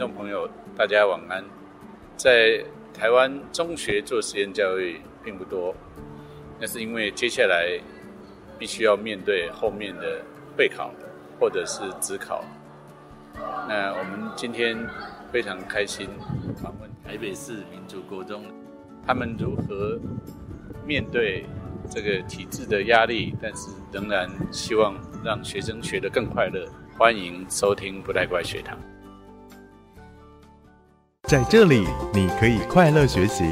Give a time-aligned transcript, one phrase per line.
[0.00, 1.44] 众朋友，大家晚安。
[2.16, 2.64] 在
[2.94, 5.74] 台湾中学做实验教育并不多，
[6.58, 7.78] 那是因为接下来
[8.58, 10.22] 必须要面对后面的
[10.56, 10.90] 备考
[11.38, 12.42] 或者是职考。
[13.68, 14.74] 那我们今天
[15.30, 16.08] 非常开心
[16.56, 18.42] 访问台北市民族国中，
[19.06, 20.00] 他们如何
[20.86, 21.44] 面对
[21.90, 26.66] 这个体制的压力，但是仍然希望让学生学得更快乐。
[26.96, 28.78] 欢迎收听不太怪学堂。
[31.30, 33.44] 在这里，你可以快乐学习；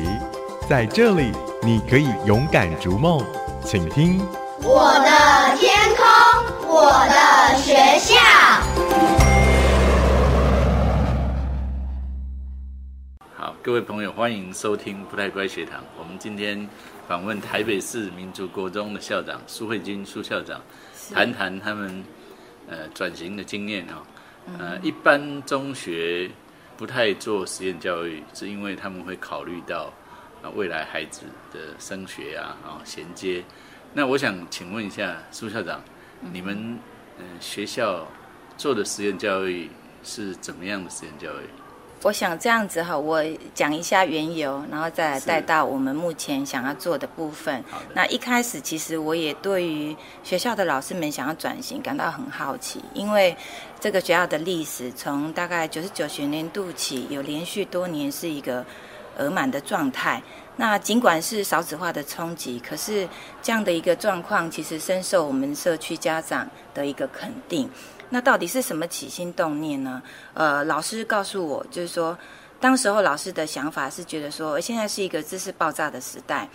[0.68, 1.30] 在这里，
[1.62, 3.24] 你可以勇敢逐梦。
[3.64, 4.18] 请听
[4.64, 6.04] 我的天空，
[6.68, 8.16] 我的学校。
[13.36, 15.80] 好，各位朋友，欢迎收听不太乖学堂。
[15.96, 16.68] 我们今天
[17.06, 20.60] 访问台北市民族国中的校长苏慧君苏校长，
[21.14, 22.02] 谈谈他们。
[22.70, 24.04] 呃，转型的经验哦，
[24.58, 26.30] 呃，一般中学
[26.78, 29.92] 不太做实验教育，是因为他们会考虑到
[30.42, 31.22] 啊未来孩子
[31.52, 33.42] 的升学啊，啊衔接。
[33.92, 35.82] 那我想请问一下苏校长，
[36.32, 36.78] 你们
[37.18, 38.06] 嗯学校
[38.56, 39.68] 做的实验教育
[40.04, 41.44] 是怎么样的实验教育？
[42.04, 47.62] 我想这样子哈，我讲一下缘由，然后再带到我们目前想要做的部分。
[47.92, 53.36] 那一开始其实我也对于学校的老师们想要转型感到很好奇，因为
[53.80, 58.64] 这个学校的历史从大概九十九学年度起，有连续多年是一个
[59.16, 60.22] 额满的状态。
[60.56, 63.08] 那尽管是少子化的冲击，可是
[63.42, 67.68] 这样的一个状况其实深受我们社区家长的一个肯定。
[68.10, 70.02] 那到底是什么起心动念呢？
[70.34, 72.16] 呃，老师告诉我，就是说，
[72.58, 76.48] 当时候老师的想法是觉得说，现在是一个知识爆炸的时代，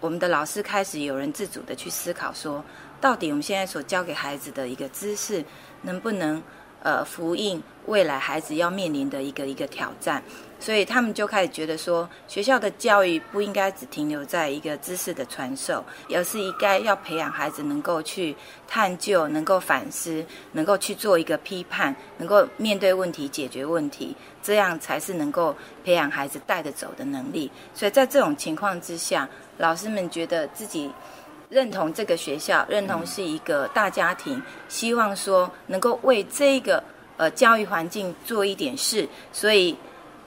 [0.00, 2.62] 我们的老师开始有人自主的去思考，说，
[3.00, 5.44] 到底我们现在所教给孩子的一个知识，
[5.82, 6.42] 能不能
[6.82, 10.22] 呃，呼应未来孩子要面临的一个一个挑战？
[10.60, 18.34] 所以他们就开始觉得说，学校的教育不应该只停留在一个知识的传授，而是应该要培养孩子能够去
[18.66, 27.48] 探究、能够反思、能够去做一个批判、能够面对问题、解决问题，这样才是能够培养孩子带得走的能力。
[27.72, 29.28] 所以在这种情况之下，
[29.58, 30.90] 老师们觉得自己
[31.48, 36.82] 认同这个学校，认同是一个大家庭，希望说能够为这个
[37.16, 39.76] 呃教育环境做一点事，所以。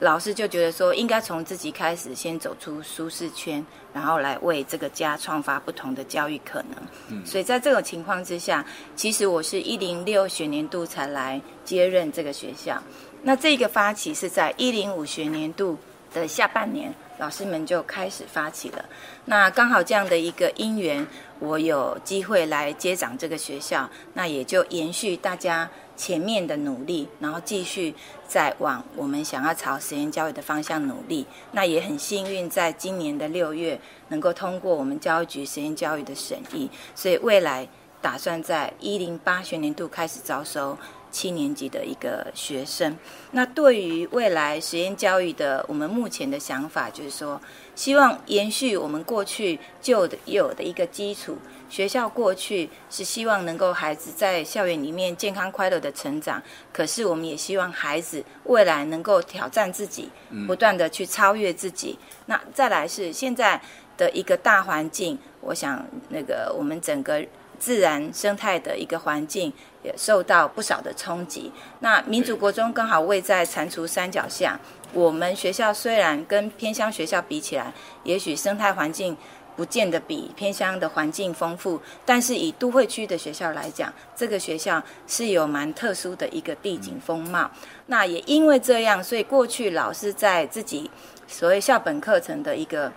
[0.02, 3.64] 老师就觉得说，应该从自己开始，先走出舒适圈，
[3.94, 6.76] 然后来为这个家创发不同的教育可能。
[7.08, 12.82] 嗯，所以在这种情况之下，其实我是一零六学年度才来接任这个学校。
[13.22, 15.78] 那这个发起是在一零五学年度
[16.12, 18.84] 的下半年，老师们就开始发起了。
[19.24, 21.06] 那刚好这样的一个因缘，
[21.38, 25.68] 我有机会来接掌这个学校，那也就延续大家。
[25.94, 27.94] 前面的努力，然后继续
[28.26, 31.24] 再往我们想要朝实验教育的方向努力。
[31.52, 37.68] 那也很幸运，在今年的六月能够通过我们教育局实验教育的审议，所以未来
[38.00, 40.76] 打算在一零八学年度开始招收
[41.12, 42.96] 七年级的一个学生。
[43.30, 47.40] 那对于未来实验教育的，我们目前的想法就是说，
[47.76, 51.36] 希望延续我们过去旧的有的一个基础。
[51.68, 60.10] 学校过去是希望能够孩子在校园里面健康快乐的成长，可是我们也希望孩子未来能够挑战自己，
[60.46, 61.98] 不断的去超越自己。
[62.26, 63.58] 那再来是现在
[63.96, 67.24] 的一个大环境，我想那个我们整个
[67.58, 69.50] 自然生态的一个环境
[69.82, 71.52] 也受到不少的冲击。
[71.80, 74.58] 那民主国中刚好位在蟾蜍山脚下，
[74.92, 77.72] 我们学校虽然跟偏乡学校比起来，
[78.04, 79.16] 也许生态环境。
[79.54, 87.50] 不见得比偏乡的环境丰富，但是以都会区的学校来讲，这个学校是有蛮特殊的一个地景风貌。
[87.84, 90.90] 那也因为这样，所以过去老师在自己
[91.28, 92.90] 所谓校本课程的一个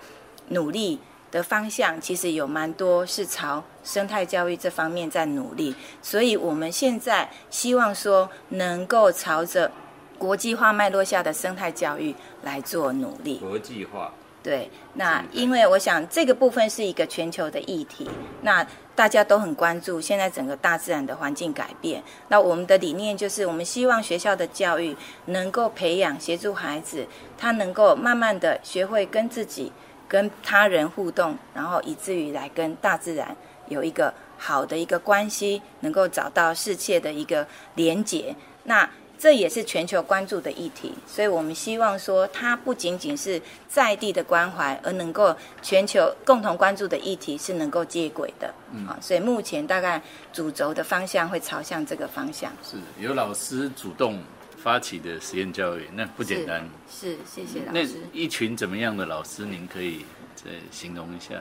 [0.48, 0.98] 努力
[1.36, 5.76] 的方向，其实有蛮多是朝生态教育这方面在努力。
[6.02, 9.70] 所以我们现在希望说，能够朝着
[10.18, 13.40] 国际化脉络下的生态教育来做努力。
[13.40, 14.14] 国际化。
[14.42, 18.08] 对，那因为我想这个部分是一个全球的议题，
[18.44, 22.02] 那大家都很关注现在整个大自然的环境改变。
[22.30, 24.96] 那我们的理念就是，我们希望学校的教育
[25.26, 27.06] 能够培养协助孩子，
[27.38, 29.72] 他能够慢慢的学会跟自己、
[30.16, 33.36] 跟他人互动，然后以至于来跟大自然
[33.68, 37.46] 有一个好的一个关系，能够找到世界的一个
[37.76, 38.34] 连结。
[38.64, 48.54] 那这也是全球关注的议题，所以我们希望说，它不仅仅是在地的关怀，而能够全球共同关注的议题是能够接轨的。
[48.88, 50.02] 啊，所以目前大概
[50.32, 52.50] 主轴的方向会朝向这个方向。
[52.64, 54.22] 是有老师主动
[54.66, 56.68] 发起的实验教育，那不简单。
[56.90, 58.02] 是，谢谢老那师。
[58.12, 60.04] 一群怎么样的老师，您可以
[60.36, 61.36] 再形容一下？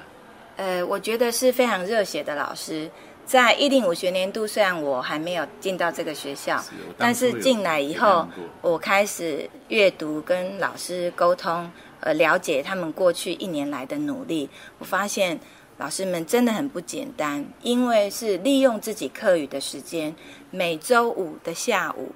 [0.56, 2.90] 呃，我觉得是非常热血的老师。
[3.24, 8.28] 在一零五学年度，虽然我还没有进到这个学校，是但是进来以后，
[8.60, 14.50] 我开始阅读，跟老师沟通，呃，了解他们过去一年来的努力。
[14.78, 15.40] 我发现
[15.78, 20.14] 老师们真的很不简单，因为是利用自己课余的时间，
[20.50, 22.12] 每周五的下午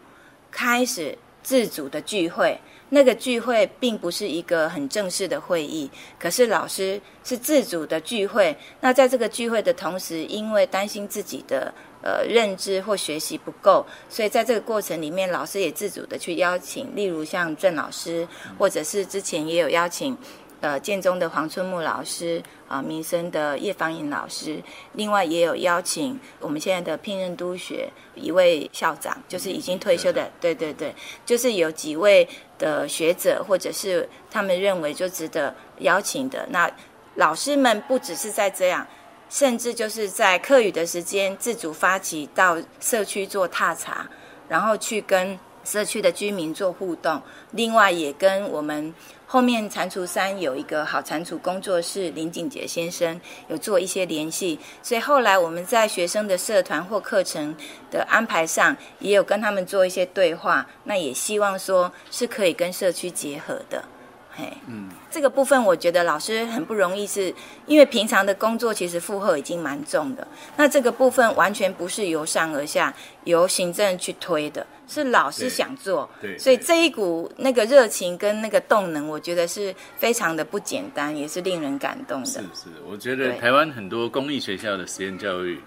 [0.50, 2.58] 开始自主的聚会。
[2.90, 8.56] 那个聚会并不是一个很正式的会议，可是老师是自主的聚会。
[8.80, 11.70] 那在这个聚会的同时，因为担心自己的
[12.02, 18.26] 呃认知或学习不够，所以在这个过程里面，老师也自主的去邀请，例如像郑老师，
[18.58, 20.16] 或者是之前也有邀请。
[20.60, 24.60] 呃，建中的黄春木老师啊，民生的叶芳颖老师，
[24.94, 30.92] 另外也有邀请我们现在的聘任督学一位校长，就是已经退休的，对对对，
[31.24, 32.28] 就是有几位
[32.58, 36.44] 的学者，或者是他们认为就值得邀请的。
[36.50, 36.68] 那
[37.14, 38.84] 老师们不只是在这样，
[39.30, 44.08] 甚至就是在课余的时间自主发起到社区做踏查，
[44.48, 47.22] 然后去跟社区的居民做互动，
[47.52, 48.92] 另外也跟我们。
[49.30, 57.54] 后面蟾蜍山有一个好蟾蜍工作室，林景杰先生有做一些联系，所以后来我们在学生的社团或课程
[57.90, 60.66] 的安排上，也有跟他们做一些对话。
[60.84, 63.84] 那也希望说是可以跟社区结合的，
[64.30, 67.34] 嘿，嗯，这个部分我觉得老师很不容易，是
[67.66, 70.26] 因为平常的工作其实负荷已经蛮重的，
[70.56, 74.66] 那这个部分完全不是由上而下，由行政去推的。
[74.88, 82.26] 是老师想做，对，所以这一股那个热情跟那个动能，我觉得是非常的不简单，也是令人感动的。
[82.26, 85.60] 是是，我觉得台湾很多公立学校的实验教育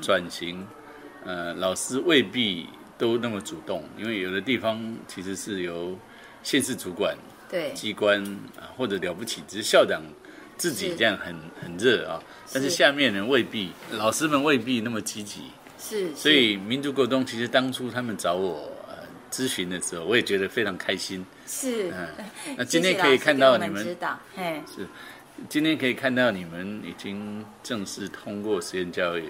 [0.00, 0.66] 转型，
[1.24, 2.66] 呃，老师未必
[2.96, 5.96] 都那么主动，因为有的地方其实是由
[6.42, 7.14] 县市主管
[7.50, 7.72] 对。
[7.74, 8.24] 机关
[8.58, 10.02] 啊，或者了不起，只是校长
[10.56, 12.22] 自己这样很很热啊，
[12.52, 12.70] 但是。
[12.70, 15.42] 下面人未必，老师们未必那么积极。
[15.82, 18.94] 是，所以民族沟通其实当初他们找我呃
[19.32, 21.26] 咨询的时候，我也觉得非常开心。
[21.44, 22.06] 是，嗯，
[22.56, 24.86] 那今天可以看到你们，知道，嘿，是，
[25.48, 29.24] 今天可以看到你们已经正式通过实验教育，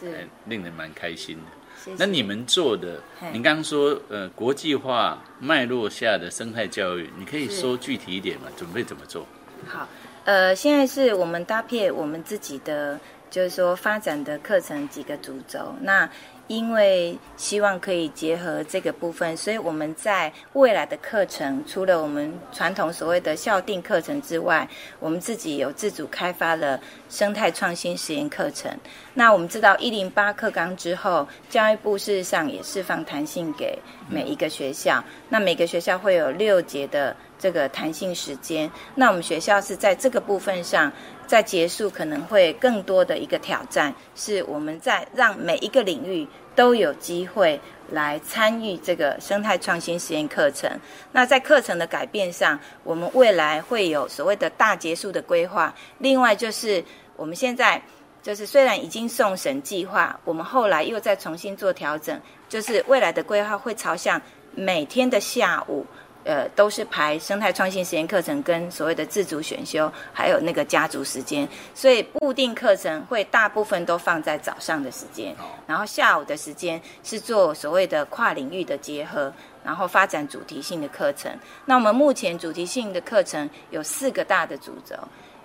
[0.00, 1.42] 是，令人蛮开心的。
[1.84, 3.00] 谢谢那你们做的，
[3.30, 8.48] 您刚刚说呃国际化脉络下的生态教育，你可以说具体一点吗？
[8.56, 9.26] 准备怎么做？
[9.66, 9.86] 好，
[10.24, 12.98] 呃，现在是我们搭配我们自己的。
[13.30, 15.74] 就是说，发展的课程几个主轴。
[15.80, 16.08] 那
[16.46, 24.66] 因为希望可以结合这个部分，所以我们在未来的课程，除了我们传统所谓的校定课程之外，
[24.98, 26.80] 我们自己有自主开发了
[27.10, 28.74] 生态创新实验课程。
[29.12, 33.78] 那我们知道一零八课纲之后，教育部事实上也释放弹性给
[34.08, 35.04] 每一个学校。
[35.28, 38.70] 那每个学校会有六节的这个弹性时间。
[38.94, 40.92] 那我们学校是在这个部分上。
[41.28, 50.70] 在结束可能会更多的一个挑战，是我们在让每一个领域都有机会来参与这个生态创新实验课程。
[51.12, 55.74] 那在课程的改变上，我们未来会有所谓的大结束的规划。
[55.98, 56.82] 另外就是
[57.14, 57.82] 我们现在
[58.22, 62.18] 就是虽然已经送审计划，我们后来又再重新做调整，
[62.48, 64.18] 就是未来的规划会朝向
[64.54, 65.84] 每天的下午。
[66.28, 75.34] 呃，都是排生态创新实验课程跟所谓的自主选修，还有那个家族时间，所以固定课程会大部分都放在早上的时间，
[75.66, 79.32] 然后下午的时间是做所谓的跨领域的结合，
[79.64, 81.32] 然后发展主题性的课程。
[81.64, 84.94] 那我们目前主题性的课程有四个大的主轴，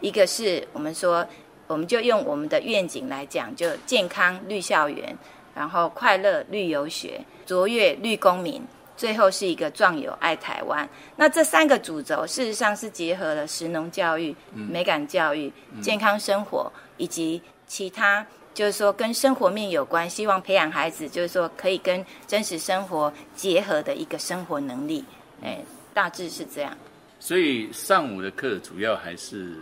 [0.02, 1.26] 一个是我们说，
[1.66, 5.18] 我们就用我们的愿景来讲，就健康绿校园，
[5.56, 8.62] 然后快乐绿游学，卓越绿公民。
[8.96, 25.04] 最后是一个壮友爱台湾，那这三个主轴事实上是结合了实农教育、美感教育、健康生活以及其他，就是说跟生活面有关，希望培养孩子，就是说可以跟真实生活结合的一个生活能力。
[25.42, 25.60] 哎，
[25.94, 26.78] 大致是这样。
[27.20, 29.56] 所以上午的课主要还是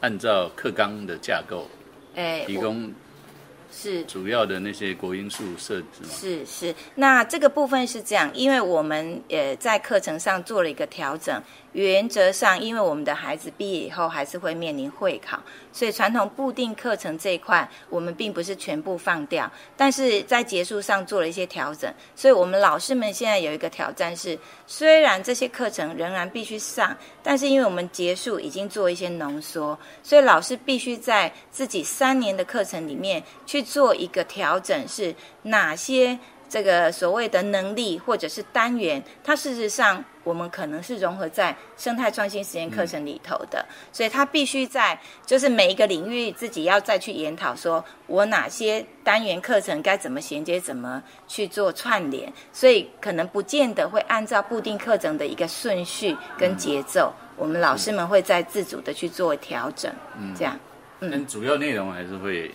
[0.00, 1.68] 按照课纲的架构，
[2.14, 2.92] 哎，提供。
[3.72, 6.08] 是主要的那些国因素设置吗？
[6.10, 11.42] 是是，那这个部分是这样，因为我们呃在课程上做了一个调整。
[11.72, 15.40] 原则上，因为我们的孩子毕业以后还是会面临会考，
[15.72, 21.90] 所以传统固定课程这一块，我们并不是全部放掉，但是在结束上做了一些调整。
[22.14, 36.18] 所以我们老师们现在有一个挑战是，虽然这些课程仍然必须上，但是因为我们结束已经做一些浓缩，所以老师必须在自己三年的课程里面去做一个调整，是哪些。
[36.48, 59.90] 这个所谓的能力或者是单元，它事实上我们可能是融合在生态创新实验课程里头的，所以它必须在就是每一个领域自己要再去研讨，说我哪些单元课程该怎么衔接，怎么去做串联，所以可能不见得会按照固定课程的一个顺序跟节奏，我们老师们会在自主的去做调整，
[60.20, 60.60] 嗯这样。
[61.00, 62.54] 嗯主要内容还是会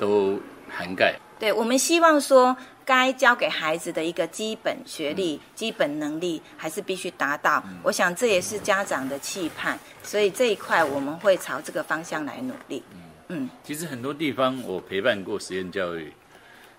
[0.00, 0.40] 都
[0.70, 1.14] 涵盖。
[1.38, 7.62] 对，我们希望说，该教给孩子的一个基本学历、基本能力，还是必须达到。
[7.82, 12.82] 我想这也是家长的期盼，所以这一块我们会朝这个方向来努力。
[13.28, 16.12] 嗯，其实很多地方我陪伴过实验教育，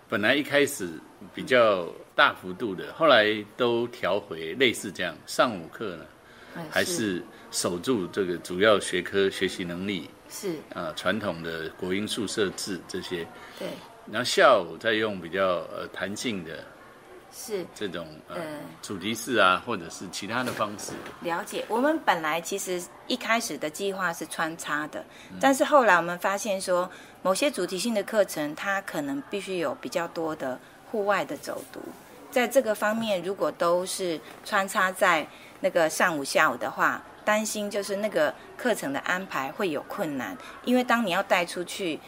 [0.08, 0.90] 本来一开始
[1.34, 3.26] 比较大幅度的，后来
[3.58, 6.06] 都调回类似这样，上午课呢，
[6.70, 10.08] 还是守住这个主要学科学习能力。
[10.32, 10.56] 是。
[10.74, 13.28] 啊，传统的国音宿舍制这些，
[13.60, 13.68] 对，
[14.10, 16.64] 然后下午再用比较呃弹性的，
[17.32, 17.66] 是。
[17.76, 18.38] 这种呃
[18.82, 20.94] 主题式啊，或者是其他的方式。
[21.22, 25.04] 了解，我们本来其实一开始的计划是穿插的，
[25.40, 26.90] 但是后来我们发现说，
[27.22, 30.58] 某些主题性的课程，它可能必须有比较多的
[30.90, 31.82] 户外的走读，
[32.32, 35.28] 在这个方面，如果都是穿插在
[35.60, 37.04] 那个上午、下午的话。
[37.24, 42.00] 担心就是那个课程的安排会有困难，因为当你要带出去，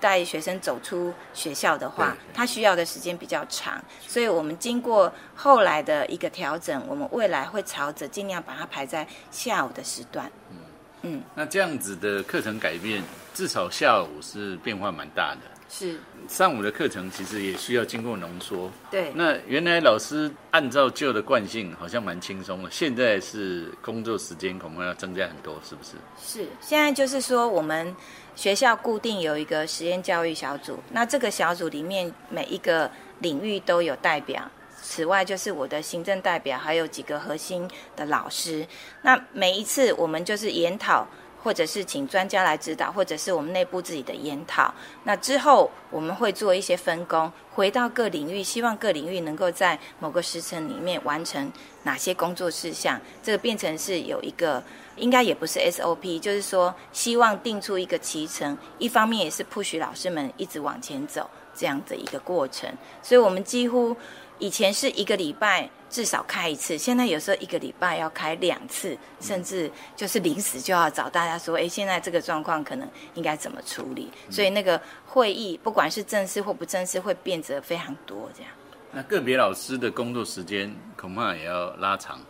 [0.00, 10.30] 带学生走出学校的话，他需要的时间比较长，所以我们经过后来的一个调整，我们未来会朝着尽量把它排在下午的时段。
[10.50, 10.56] 嗯
[11.02, 13.02] 嗯，那这样子的课程改变，
[13.32, 15.57] 至少下午是变化蛮大的。
[15.70, 18.70] 是上午的课程其实也需要经过浓缩。
[18.90, 19.12] 对。
[19.14, 25.90] 那原来老师按照旧的惯性好像蛮轻松的，现在是工作时间恐怕要增加很多，是不是？
[26.18, 26.48] 是。
[26.60, 27.94] 现在就是说，我们
[28.34, 38.66] 学校固定有一个实验教育小组，那这个小组里面每一个领域都有代表，此外就是我的行政代表，还有几个核心的老师。
[39.02, 41.06] 那每一次我们就是研讨。
[41.42, 44.72] 或者是请专家来指导，或者是我们内部自己的研讨。
[45.04, 51.50] 那之后我们会做一些分工，回到各领域，希望各领域能够在某个时辰里面完成
[51.84, 53.00] 哪些工作事项。
[53.22, 54.62] 这个变成是有一个，
[54.96, 58.56] 应该也不是 SOP，就是说希望定出一个脐程。
[58.78, 62.68] 一方面也是 push 老师们一直往前走这样的一个过程。
[63.02, 63.96] 所以我们几乎
[64.38, 65.70] 以前是一个礼拜。
[65.90, 74.10] 至少开一次，现在有时候一个礼拜要开两次，甚至就是临时就要找大家说，哎，现在这个状况可能应该怎么处理？
[74.30, 78.52] 所以那个会议，不管是正式或不正式，会变得非常多这样。
[78.92, 82.20] 那个别老师的工作时间恐怕也要拉长。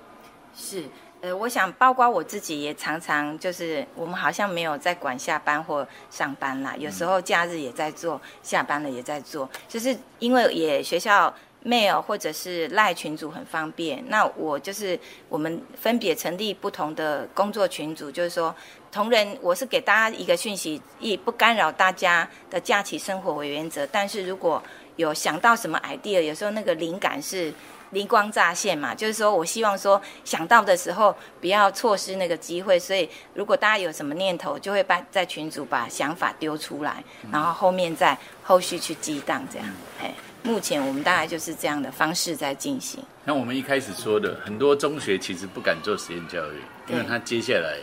[0.54, 0.84] 是，
[1.20, 11.34] 呃，我想包括我自己也常常就是，我们好像没有在管下班或上班啦，有时候假日也在做，下班了也在做，就是因为也学校。
[11.68, 14.98] Mail 或者是赖群组很方便，那我就是
[15.28, 18.54] 我们分别成立不同的工作群组，就是说
[18.90, 23.86] 同仁，我是给大家一个讯息，以不干扰大家的假期生活为原则。
[23.88, 24.62] 但是如果
[24.96, 27.52] 有想到什么 idea，有时候那个灵感是
[27.90, 32.78] 灵光乍现嘛，就是说我希望说想到的时候不要错失那个机会。
[32.78, 39.68] 所以如果大家有什么念头，就会把在群组把想法丢出来，然后后面再后续去激荡这样，
[40.00, 40.14] 哎。
[40.48, 42.98] 目前我们大概就是这样的方式在进行。
[43.22, 46.56] 那我们一开始说的，很多中学其实不敢做实验教育，
[46.88, 47.76] 因为他接下来，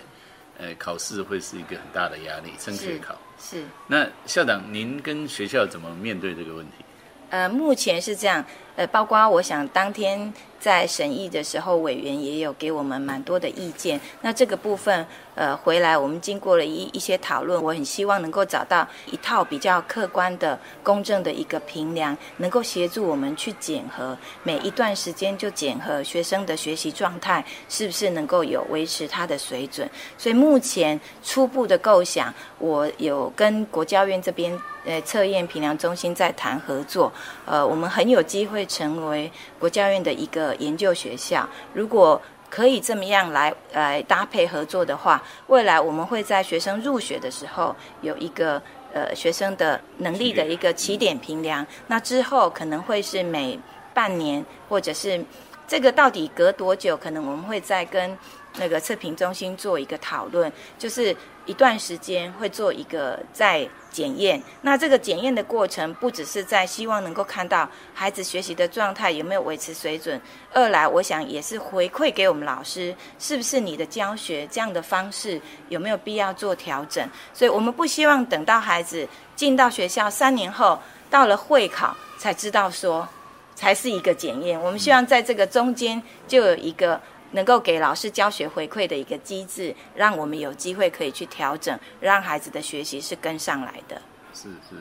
[0.58, 3.16] 呃，考试会是一个很大的压力，升学考。
[3.40, 3.64] 是。
[3.86, 6.85] 那校长，您跟学校怎么面对这个问题？
[7.30, 8.44] 呃，目前是这样。
[8.78, 13.98] 呃，包括我想当天在审议的时候，委员也有给我们蛮多的意见。
[14.20, 29.90] 那这个部分，呃，回来我们经过了一一些讨论，我很希望能够找到一套比较客观的、公正的一个评量，能够协助我们去检核每一段时间就检核学生的学习状态是不是能够有维持他的水准。
[30.18, 37.12] 所以目前初步的构想，我有跟国教院这边呃测验评量中心在谈合作。
[37.46, 38.64] 呃，我们很有机会。
[38.76, 48.62] 成为国教院的一个研究学校，如果可以这么样来来搭配合作的话，未来我们会在学生入学的时候有一个
[48.92, 53.58] 呃学生的能力的一个起点评量，那之后可能会是每
[53.94, 55.24] 半年或者是
[55.66, 58.18] 这个到底隔多久，可能我们会再跟
[58.58, 61.16] 那个测评中心做一个讨论，就是
[61.46, 63.66] 一段时间会做一个在。
[63.96, 70.20] 检验，那这个检验的过程不只是在希望能够看到孩子学习的状态有没有维持水准，
[70.52, 77.10] 二来我想也是回馈给我们老师，是不是你的教学这样的方式有没有必要做调整？
[77.34, 80.78] 所以我们不希望等到孩子进到学校三年后，
[81.10, 83.08] 到了会考才知道说
[83.56, 84.60] 才是一个检验。
[84.60, 87.00] 我们希望在这个中间就有一个
[87.32, 94.02] 能够给老师教学回馈的一个机制，让我们有机会可以去调整，让孩子的学习是跟上来的。
[94.34, 94.76] 是是，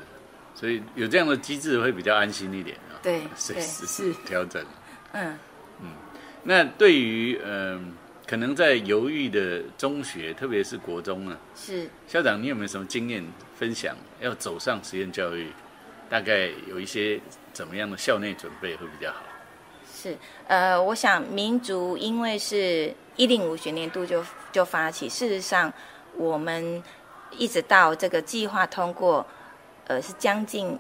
[0.55, 2.99] 所以有这样的机制会比较安心一点啊。
[3.03, 4.65] 对随 对时是调整。
[5.13, 5.39] 嗯，
[6.43, 7.95] 那对于嗯、
[8.27, 11.89] 可能在犹豫的中学，特别是国中呢，是。
[12.07, 13.25] 校长，你有没有什么经验
[13.57, 13.97] 分享？
[14.21, 15.49] 要走上实验教育，
[16.09, 17.21] 大概有一些
[17.53, 19.23] 怎么样的校内准备会比较好？
[20.05, 25.73] 是，呃，我想民族因为是一零五学年度就就发起，事实上
[26.15, 26.83] 我们
[27.31, 29.25] 一直到这个计划通过，
[29.87, 30.79] 呃，是将近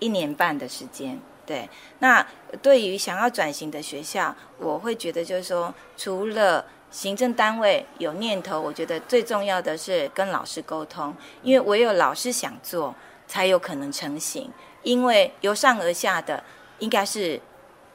[0.00, 1.16] 一年半的时间。
[1.46, 1.68] 对，
[2.00, 2.26] 那
[2.60, 12.92] 对于想要转型的学校，我会觉得就是说，除了行政单位有念头，我觉得最重要的是跟老师沟通，因为唯有老师想做，
[13.28, 14.50] 才有可能成型。
[14.82, 16.42] 因为由上而下的
[16.80, 17.40] 应该是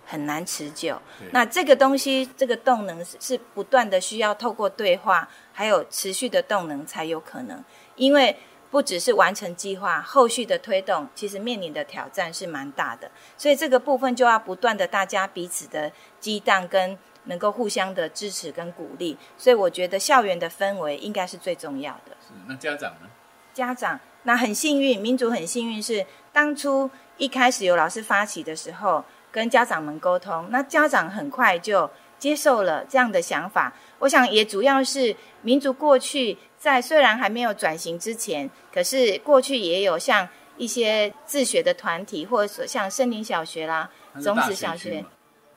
[0.06, 1.02] 很难持久。
[1.32, 7.64] 那这个东西，这个动能是是不断的需要透过对话，还有持续的动能才有可能。
[7.96, 8.36] 因为
[8.72, 19.16] 不只是完成计划，后续的推动其实面临的挑战是蛮大的，所以这个部分就要不断的大家彼此的激荡跟能够互相的支持跟鼓励。
[19.38, 22.18] 所以我觉得校园的氛围应该是最重要的。
[22.20, 23.08] 是那家长呢？
[23.54, 33.74] 家长那很幸运，民主很幸运是当初一开始有老师发起的时候，跟家长们沟通，那家长很快就接受了这样的想法。
[33.98, 43.90] 我想也主要是民族过去在虽然还没有转型之前，可是过去也有像一些自学的团体，或者说像森林小学啦、
[44.22, 45.04] 种子小学，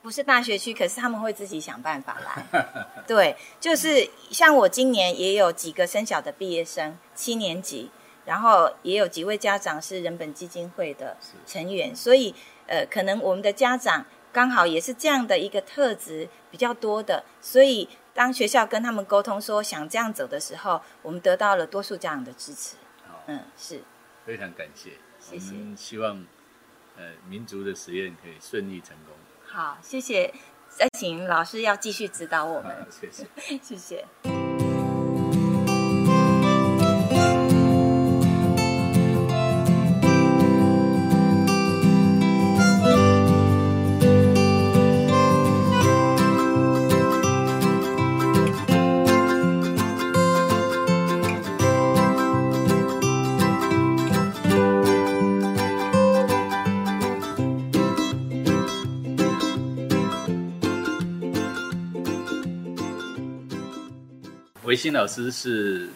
[0.01, 2.65] 不是大学区，可是他们会自己想办法来。
[3.07, 7.91] 对，就是像我今年也有几个生小的毕业生，七年级，
[8.25, 11.17] 然后也有几位家长是人本基金会的
[11.47, 12.35] 成员，所以
[12.67, 22.77] 呃，可能我们的家长刚好也是这样的一个特质比较多的，所以当学校跟他们沟通说想这样走的时候，我们得到了多数家长的支持。
[23.07, 23.83] 好，嗯，是
[24.25, 24.93] 非常感谢。
[25.19, 26.25] 谢谢我们希望
[26.97, 29.15] 呃民族的实验可以顺利成功。
[29.45, 30.33] 好，谢谢。
[30.69, 33.27] 再请老师要继续指导我好们，，谢谢。
[33.63, 34.36] 谢谢。
[64.67, 65.89] 维新老师是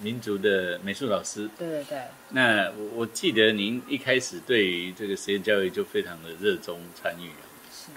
[0.00, 7.44] 民族的美术老师，对对对，那我我记得您一开始对于这个实验教育就非常的热衷参与啊，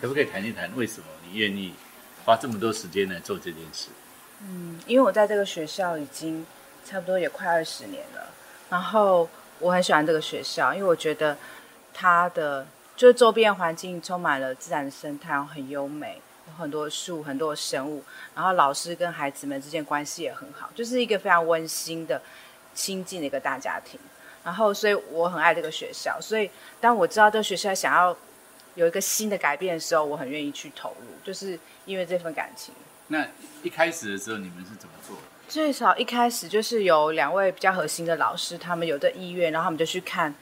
[0.01, 1.71] 可不可以谈一谈为什么你愿意
[2.25, 3.87] 花这么多时间来做这件事？
[4.41, 6.45] 嗯因为我在这个学校已经
[6.83, 8.29] 差不多也快二十年了，
[8.69, 11.37] 然后我很喜欢这个学校，因为我觉得
[11.93, 16.21] 它的就是周边环境充满了自然生态，然后很优美，有
[16.57, 18.03] 很多树，很多生物，
[18.35, 22.21] 然后老师跟孩子们之间关系也很好，就是一个非常温馨的、
[22.73, 23.99] 亲近的一个大家庭。
[24.43, 28.15] 然后，所以我很爱这个学校，所以当我知道这个学校想要
[28.75, 32.73] 有一个新的改变的时候，我很愿意去投入，就是因为这份感情。
[33.07, 33.27] 那
[33.61, 35.21] 一开始的时候你们是怎么做的？
[35.49, 40.33] 最少一开始就是有两位比较核心的老师，他们有这意愿，然后他们就去看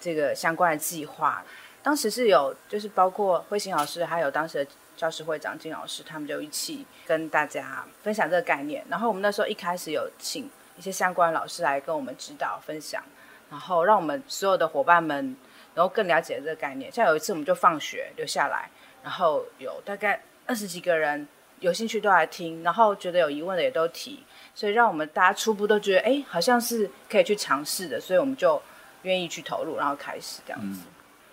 [0.00, 1.44] 这个相关的计划。
[1.84, 4.70] 当时是有，就是包括慧心老师，还有当时的
[5.02, 8.84] 教师会长金老师，他们就一起跟大家分享这个概念。
[8.88, 13.02] 然后我们那时候一开始有请一些相关老师来跟我们指导分享，
[13.50, 15.36] 然后让我们所有的伙伴们
[15.74, 16.92] 能够更了解这个概念。
[16.92, 18.70] 像有一次我们就放学留下来，
[19.02, 21.26] 然后有大概二十几个人
[21.58, 24.22] 有兴趣都来听，然后觉得有疑问的也都提，
[24.54, 28.62] 所以让我们大家初步都觉得，哎，好像是可以去尝试的，所以我们就
[29.02, 30.82] 愿意去投入，然后开始这样子。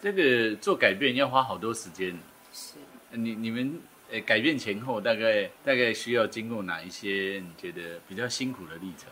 [0.01, 2.17] 这个做改变要花好多时间。
[3.11, 3.79] 你你们
[4.11, 9.07] 呃改变前后大概大概需要经过哪一些你觉得比较辛苦的历程？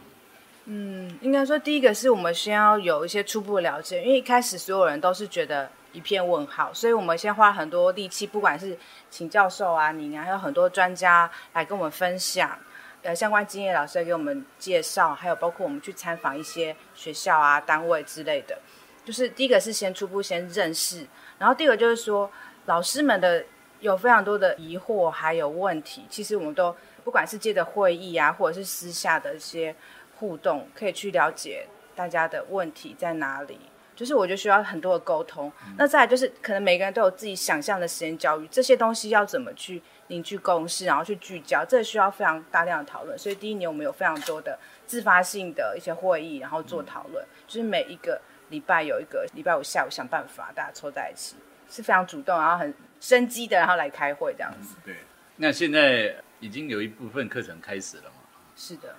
[0.65, 8.77] 嗯，应该说第一个是我们先要有一些初步的了解，因为一开始所有人都是觉得一片问号，所以我们先花很多力气，不管是
[9.09, 12.59] 请教授啊、您啊，还有很多专家来跟我们分享，
[13.01, 18.59] 呃，相关经验老师来给我们介绍，还有包括我们去参访一些学校啊、单位之类的。
[19.05, 21.07] 就是第一个是先初步先认识，
[21.39, 22.29] 然后第二个就是说
[22.65, 23.45] 老师们的
[23.79, 29.75] 有非常多的疑惑还有问题，其实我们都不管是借着会议啊，或者是私下的一些
[30.17, 33.59] 互动，可以去了解大家的问题在哪里，
[33.95, 35.51] 就是我觉得需要很多的沟通。
[35.77, 43.17] 那再来就是可能每个人都有自己想象的时间教育，这些东西要怎么去凝聚共识，然后去聚焦，这需要非常大量的讨论。
[43.17, 51.35] 所以第一年我们有非常多的自发性的一些会议，然后做讨论，就是每一个礼拜有一个礼拜五下午想办法大家凑在一起，
[51.69, 54.75] 是非常主动，然后很生机的，然后来开会这样子。
[54.85, 54.95] 对，
[55.35, 58.15] 那现在已经有一部分课程开始了嘛？
[58.55, 58.95] 是的，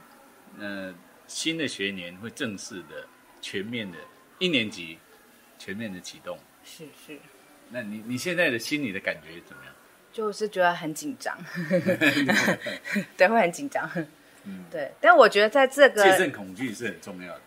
[0.58, 0.94] 呃，
[1.26, 3.06] 新的学年会正式的、
[3.40, 3.98] 全面的，
[4.38, 4.98] 一年级
[5.58, 6.38] 全面的启动。
[6.64, 7.18] 是是，
[7.70, 9.74] 那你你现在的心里的感觉怎么样？
[10.10, 11.36] 就是觉得很紧张，
[13.16, 13.88] 对，会很紧张。
[14.70, 17.40] 对，但我觉得在这个戒慎恐惧是很重要的。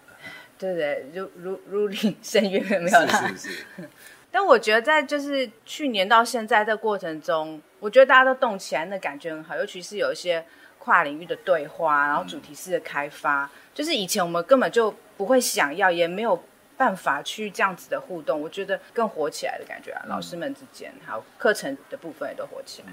[0.58, 3.28] 对对，如如如临深渊没有啦。
[3.28, 3.90] 是是是，
[4.32, 9.56] 但我觉得在就是去年到现在这过程中，我觉得大家都动起来，那感觉很好。
[9.58, 10.44] 尤其是有一些
[10.80, 16.42] 跨领域的对话，然后主题式的开发，就是以前我们根本就不会想要，也没有
[16.78, 18.42] 办法去这样子的互动。
[18.42, 22.88] 我觉得更火起来的感觉啊，老师们之间还有课程的部分也都火起来。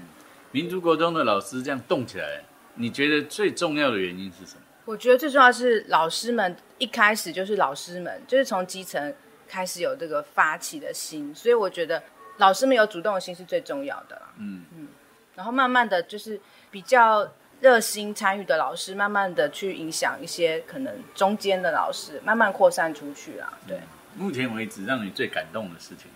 [0.51, 2.41] 民族国中的老师这样动起来，
[2.75, 4.61] 你觉得最重要的原因是什么？
[4.85, 9.13] 我觉得最重要是老师们一开始就是老师们，就是从基层
[9.49, 12.01] 开始有这个发起的心，所以我觉得
[12.37, 14.33] 老师们有主动的心是最重要的啦。
[14.37, 14.87] 嗯嗯，
[15.35, 17.27] 然后慢慢的就是比较
[17.59, 23.51] 热心参与的老师，慢慢的去影响一些可能中间的老师，慢慢扩散出去啊。
[23.67, 23.79] 对，
[24.15, 26.09] 目前为止让你最感动的事情，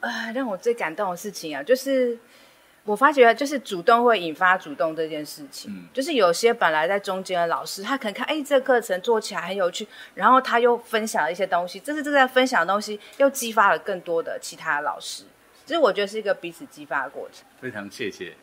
[0.00, 2.18] 啊，让我最感动的事情啊，就是
[2.86, 5.70] 我发觉就是主动会引发主动这件事情。
[5.70, 15.24] 嗯就是有些本来在中间的老师，他可能看哎这个课程做起来很有趣，然后他又分享了一些东西，这是正在分享的东西又激发了更多的其他的老师。
[15.66, 17.44] 其实我觉得是一个彼此激发的过程。
[17.60, 18.34] 非常谢谢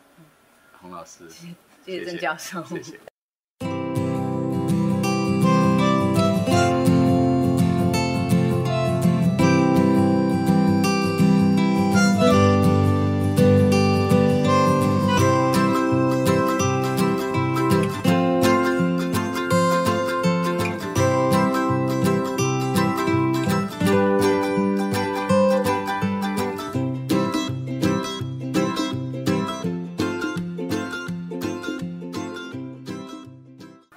[0.80, 2.62] 洪老师，谢谢郑教授。
[2.64, 3.13] 谢谢。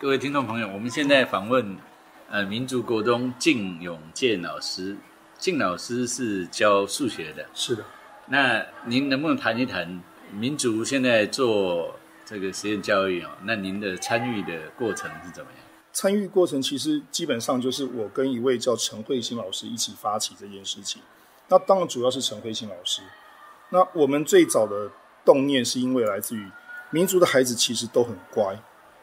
[0.07, 1.75] 各位听众朋友，我们现在访问
[2.29, 4.95] 呃民族国中靳永健老师，
[5.37, 7.45] 靳老师是教数学的。
[7.53, 7.83] 是的，
[8.27, 11.93] 那您能不能谈一谈民族现在做
[12.23, 13.31] 这个实验教育哦？
[13.43, 15.59] 那您的参与的过程是怎么样？
[15.91, 21.01] 参与过程其实基本上就是我跟一位叫陈慧欣老师一起发起这件事情。
[21.49, 23.01] 那当然主要是陈慧欣老师。
[23.71, 24.89] 那我们最早的
[25.25, 26.49] 动念是因为来自于
[26.91, 28.57] 民族的孩子其实都很乖，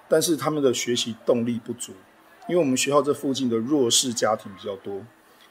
[0.08, 1.92] 但是他们的学习动力不足，
[2.48, 5.00] 因为我们学校这附近的弱势家庭比较多，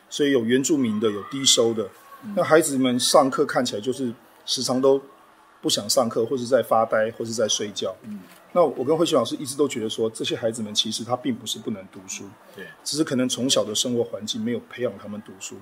[0.10, 1.88] 所以有原住民的，有低收的。
[2.36, 4.14] 那孩子们上课看起来就是
[4.46, 5.02] 时常都
[5.62, 7.96] 不想上课，或是在发呆，或是在睡觉。
[8.04, 8.20] 嗯
[8.56, 15.58] 那我跟慧群老师一直都觉得说，这些孩子们其实他并不是不能读书，对，只是可能从小的生活环境没有培养他们读书。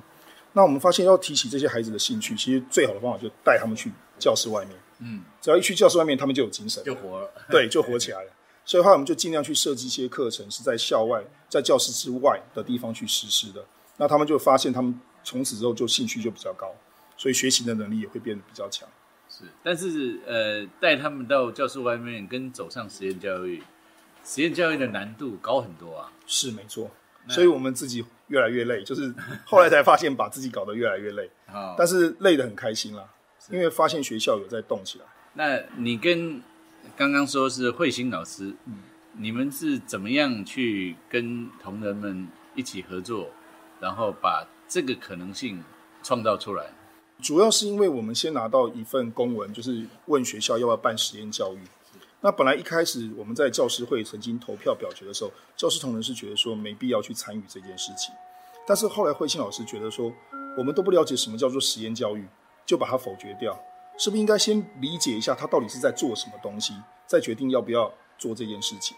[0.51, 4.77] 那我们发现要提起这些孩子的兴趣，其实最好的方法就带他们去教室外面。
[4.99, 7.32] 嗯，只要一去教室外面，他们就有精神，就活了。
[7.49, 8.30] 对，就活起来了。
[8.63, 13.65] 所以后来我们就尽量去设计一些课程，是在校外、在教室之外的地方去实施的。
[13.97, 16.74] 那他们就发现，他们从此之后就兴趣就比较高，
[17.17, 18.88] 所以学习的能力也会变得比较强。
[19.30, 23.63] 是，但是呃，带他们到教室外面跟走上实验教育，
[24.24, 26.12] 实验教育的难度高很多啊。
[26.26, 26.89] 是没错，
[27.30, 29.13] 所以我们自己越来越累，就是
[29.45, 33.06] 后来才发现把自己搞得越来越累，啊， 但是累得很开心啦，
[33.50, 35.06] 因为发现学校有在动起来。
[35.34, 36.41] 那你跟
[36.98, 38.78] 刚刚说是慧心老师，嗯
[39.13, 43.30] 你们是怎么样去跟同仁们一起合作，
[43.80, 45.62] 然后把这个可能性
[46.02, 46.65] 创造出来？
[47.22, 51.60] 主要是因为我们先拿到一份公文，就是问学校要不要办实验教育。
[52.22, 58.13] 那本来一开始我们在教师会曾经投票表决的时候，教师同仁是觉得说没必要去参与这件事情。
[58.65, 60.13] 但是后来慧心老师觉得说，
[60.58, 62.26] 我们都不了解什么叫做实验教育，
[62.65, 63.60] 就把它否决掉。
[64.02, 66.74] 是不是应该先理解一下他到底是在做什么东西，
[67.06, 68.98] 再决定要不要做这件事情？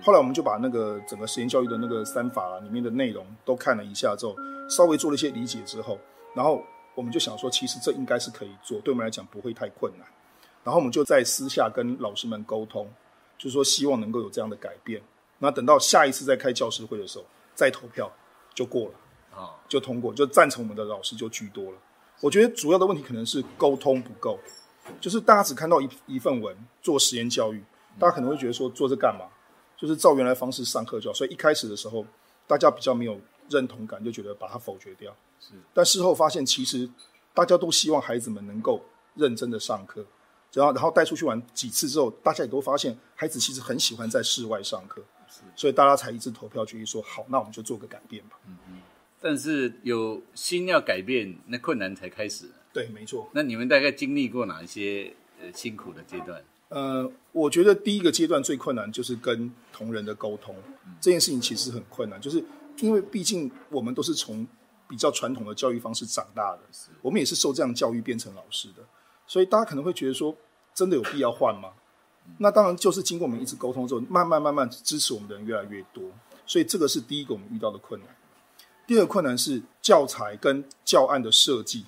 [0.00, 4.36] 后来我们就把那个整个实验教育的那个三法啊里面的内容都看了一下之后，
[4.70, 5.98] 稍微做了一些理解之后，
[6.36, 6.62] 然后
[6.94, 10.06] 我们就想说，其实这应该是可以做，对我们来讲不会太困难。
[10.62, 12.88] 然后我们就在私下跟老师们沟通，
[13.36, 15.02] 就是说希望能够有这样的改变。
[15.40, 17.24] 那等到下一次再开教师会的时候，
[17.56, 18.08] 再投票
[18.54, 18.94] 就过了，
[19.36, 21.78] 啊，就通过，就赞成我们的老师就居多了。
[22.20, 24.38] 我觉得主要的问题可能是沟通不够，
[25.00, 27.62] 就是大家只看到一一份文做实验教育，
[27.98, 29.26] 大家可能会觉得说做这干嘛？
[29.76, 31.14] 就是照原来方式上课就好。
[31.14, 32.06] 所以一开始的时候，
[32.46, 35.14] 大家比较没有认同感，就觉得把它否决掉。
[35.74, 36.88] 但事后发现，其实
[37.34, 38.80] 大家都希望孩子们能够
[39.14, 40.06] 认真的上课，
[40.52, 45.02] 然后然后带出去玩几次之后，大家也都发现孩子其实很喜欢在室外上课，
[45.54, 48.38] 所以大家才一致投票决议说好，那我们就做个改变吧。
[49.24, 52.44] 但是有心要改变，那困难才开始。
[52.74, 53.26] 对，没错。
[53.32, 56.44] 那你们大概经历过哪一些呃辛苦的阶段？
[56.68, 60.54] 呃，我觉得第一个阶段最困难就是跟同仁的沟通，
[61.00, 62.44] 这件事情其实很困难，就是
[62.80, 64.46] 因为毕竟我们都是从
[64.86, 66.60] 比较传统的教育方式长大的，
[67.00, 68.84] 我们也是受这样教育变成老师的，
[69.26, 70.36] 所以大家可能会觉得说，
[70.74, 71.70] 真的有必要换吗？
[72.36, 76.04] 那当然就是经过我们一直沟通之后，慢慢慢慢支持我们的人越来越多，
[76.44, 78.13] 所以这个是第一个我们遇到的困难。
[78.86, 81.86] 第二个困难是教材跟教案的设计，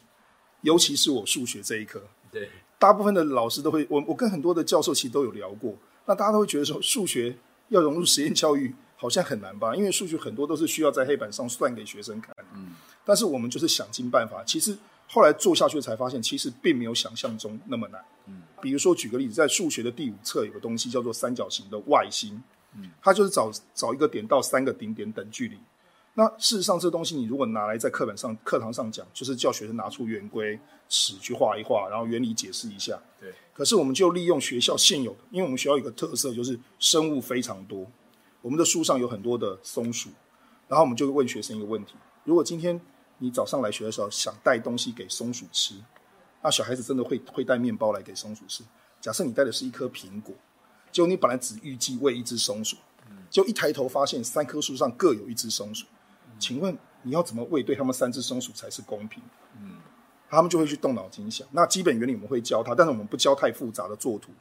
[0.63, 5.75] 尤其是我数学这一科，对，大部分的老师都会，我我跟很多的教授其实都有聊过，
[6.07, 7.37] 那大家都会觉得说，数学
[7.69, 9.77] 要融入实验教育好像很难吧？
[9.77, 22.43] 因为数学很多都是需要在黑板上算给学生看，嗯，但是我们就是想尽办法，其实后来做下去才发现，其实并没有想象中那么难，嗯，比如说举个例子，在数学的第五册有个东西叫做三角形的外心，
[22.75, 25.59] 嗯，它就是找找一个点到三个顶点等距离。
[26.19, 32.99] 那事实上，这东西你如果拿来在课本上、课堂上讲，就是叫学生拿出圆规尺去画一画，然后原理解释一下。
[33.21, 33.35] 对。
[33.53, 37.87] 可是我们就利用学校现有的，因为我们学校有个特色，就是生物非常多。
[38.41, 40.09] 我们的书上有很多的松鼠，
[40.69, 42.81] 然后我们就问学生一个问题：如果今天
[43.19, 45.75] 你早上来学的时候想带东西给松鼠吃，
[46.43, 48.65] 那小孩子真的会会带面包来给松鼠吃？
[49.03, 50.35] 假设你带的是一颗苹果，
[50.91, 52.79] 结果你本来只预计喂一只松鼠，
[53.29, 55.85] 就一抬头发现三棵树上各有一只松鼠。
[56.39, 59.23] 请问你要怎么喂对他们三只松鼠才是公平？
[59.61, 59.77] 嗯，
[60.29, 61.47] 他们就会去动脑筋想。
[61.53, 64.33] 那基本原理我们会教他，但是我们不教太复杂的作图，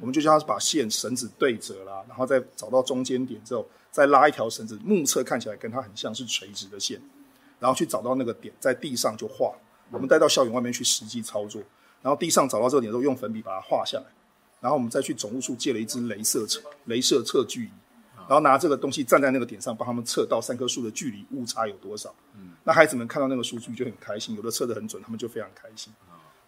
[0.00, 7.00] 我们就教他把线绳子对折啦，然后再找到中间点之后，再拉一条绳子，目测看起来跟它很像是垂直的线，
[7.58, 9.52] 然后去找到那个点，在地上就画。
[9.90, 11.60] 我们带到校园外面去实际操作，
[12.00, 14.04] 然后地上找到这个点之后，用粉笔把它画下来，
[14.60, 17.70] 然后我们再去总务处借了一支镭射测镭射测距仪。
[18.30, 22.14] 然后拿这个东西站在那个点上，帮他们测到三棵树的距离误差有多少。
[22.36, 25.92] 嗯，那孩子们看到那个数据就很开心，有的测得很准，他们就非常开心。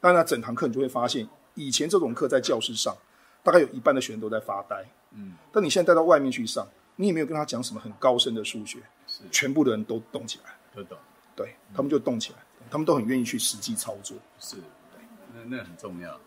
[0.01, 2.97] 那那整堂课你就会发现，以前这种课在教室上，
[3.43, 4.87] 大概有一半的学生都在发呆。
[5.11, 6.65] 嗯，但你现在带到外面去上，
[6.95, 10.97] 你也没有跟他讲什么很高深的数学，是全部的人都动起来，都懂，
[11.35, 12.39] 对他们就动起来，
[12.71, 14.17] 他们都很愿意去实际操作。
[14.39, 15.03] 是，对，
[15.35, 16.21] 那那很重要。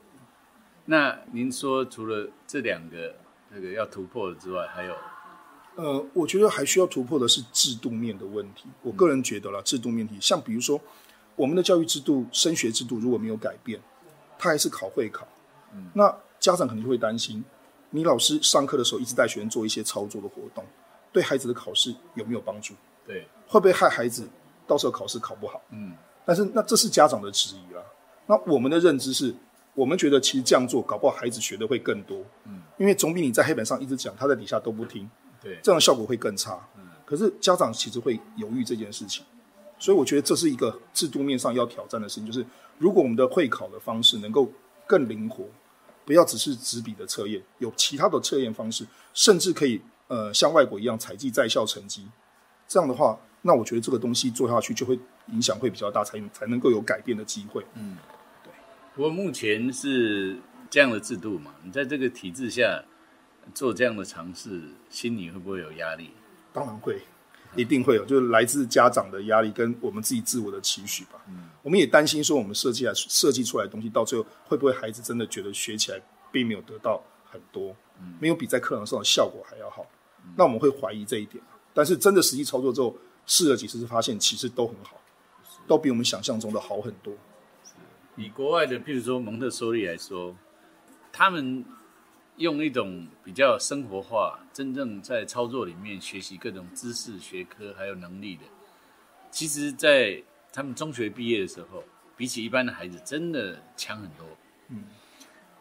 [0.84, 3.16] 那您说除了这两个
[3.52, 4.94] 那个要突破之外，还有？
[5.76, 8.66] 呃，我觉得还需要突破的是制度面的问题。
[8.82, 10.80] 我个人觉得啦，制度面题，像比如说
[11.36, 13.80] 我们的教育制度、升学制度如果没有改变，
[14.40, 15.28] 他还是考会考。
[15.74, 17.44] 嗯，那家长肯定会担心，
[17.90, 20.64] 你老师上课的时候一直带学生做一些操作的活动，
[21.12, 22.74] 对孩子的考试有没有帮助？
[23.06, 24.28] 对，会不会害孩子
[24.66, 25.62] 到时候考试考不好？
[25.72, 25.94] 嗯，
[26.26, 27.82] 但是那这是家长的质疑啦。
[28.28, 29.36] 那我们的认知是，
[29.74, 32.24] 我们觉得其实这样做搞不好孩子学的会更多。
[32.46, 35.10] 嗯，因为总比你在黑板上一直讲，他在底下都不听。
[35.46, 36.60] 对，这样效果会更差。
[36.76, 39.24] 嗯，可是家长其实会犹豫这件事情，
[39.78, 42.44] 所以我觉得这是一个制度面上要挑战的事情，就是
[42.80, 44.52] 如果我们的会考的方式能够
[44.88, 45.46] 更灵活，
[46.04, 52.08] 不要只是纸笔的测验，有其他的测验方式，甚至可以呃像外国一样采集在校成绩，
[52.68, 57.64] 这样的话，那我觉得这个东西做下去就会影响会比较大，才才能够有改变的机会。
[57.76, 57.96] 嗯，
[58.44, 58.52] 对。
[58.96, 60.38] 不过目前是
[60.72, 62.84] 这样的制度嘛，你在这个体制下。
[63.54, 66.12] 做这样的尝试，心里会不会有压力？
[66.52, 67.02] 当然会，
[67.56, 71.22] 一定会有，就是来自家长的压力跟我们自己自我的期许吧。
[71.28, 77.76] 嗯，我们也担心说，我们设计来设计出来的东西，到最后会不会孩子真的觉得学起来并没有得到很多，
[78.20, 79.86] 没有比在课堂上的效果还要好？
[80.38, 81.44] 那我们会怀疑这一点。
[81.74, 85.00] 但是真的实际操作之后，试了几次，是发现其实都很好，
[85.68, 87.14] 都比我们想象中的好很多。
[88.16, 90.36] 以国外的，譬如说蒙特梭利来说，
[91.12, 91.66] 他们。
[92.38, 98.44] 用一种比较生活化、真正在操作里面学习各种知识、学科还有能力的，
[99.32, 100.22] 其实，在
[100.52, 101.84] 他们中学毕业的时候，
[102.18, 104.26] 比起一般的孩子，真的强很多。
[104.70, 104.84] 嗯，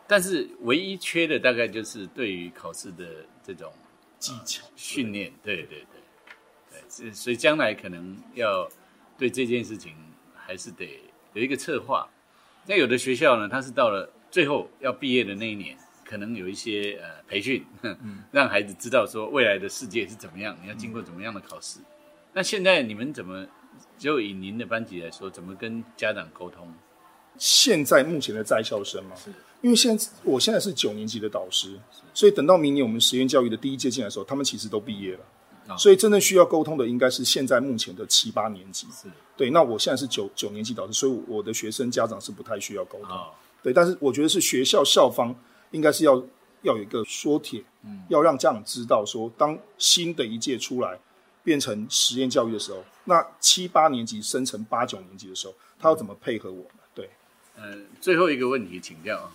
[0.07, 3.73] 但是唯一缺的大概就是对于考试的这种
[4.19, 5.33] 技巧训练。
[5.43, 5.85] 对对
[6.71, 8.69] 对，对，所以将来可能要
[9.17, 9.95] 对这件事情
[10.35, 11.01] 还是得
[11.35, 12.09] 有一个策划。
[12.67, 15.77] 那有的学校呢，他是到了最后要毕业的那一年。
[16.05, 17.65] 可能有一些呃培训，
[18.31, 21.81] 让孩子知道说未来的世界是怎么样，你要经过怎么样的考试。
[22.33, 23.47] 那现在你们怎么
[23.97, 26.73] 就以您的班级来说，怎么跟家长沟通？
[27.37, 31.79] 现在目前的在校生吗，是因为现在我现在是九年级的导师，
[32.13, 35.21] 所以等到明年我们实验教育的第一届进来的时候，他们其实都毕业了。
[35.79, 38.87] 所以真正需要沟通的应该是现在目前的七八年级。
[38.93, 43.09] 是对，那我现在是九九年级导师，所以我的学生家长是不太需要沟通。
[43.09, 43.31] 哦，
[43.63, 45.35] 对，但是我觉得是学校校方
[45.75, 46.15] 应该是要
[46.63, 50.97] 要有一个说帖，嗯，要让家长知道说，当新的一届出来
[51.43, 56.77] 变成实验教育的时候，那七八年级升成八九年级的时候，他要怎么配合我们？
[56.95, 57.11] 对，
[57.57, 59.33] 呃，最后一个问题请教啊，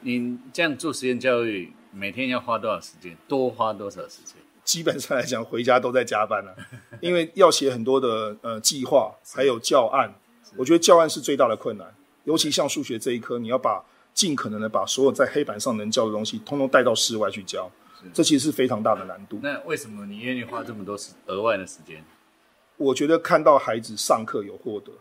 [0.00, 3.16] 你这样做实验教育，每天要花多少时间？
[3.26, 4.36] 多花多少时间？
[4.62, 6.54] 基本上来讲，回家都在加班了、
[7.02, 10.14] 因为要写很多的呃计划，还有教案。
[10.56, 13.84] 我觉得教案是最大的困难，尤其像数学这一科，你要把
[14.20, 17.70] 尽可能的把所有在黑板上能教的东西，通通带到室外去教，
[18.12, 19.40] 这其实是非常大的难度。
[19.42, 22.04] 那为什么你愿意花这么多时额外的时间？
[22.76, 24.92] 我觉得看到孩子上课有获得，